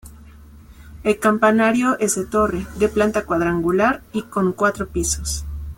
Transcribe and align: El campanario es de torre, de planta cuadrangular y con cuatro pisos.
El 1.03 1.19
campanario 1.19 1.95
es 1.99 2.15
de 2.15 2.25
torre, 2.25 2.65
de 2.79 2.89
planta 2.89 3.23
cuadrangular 3.23 4.01
y 4.13 4.23
con 4.23 4.51
cuatro 4.51 4.87
pisos. 4.89 5.45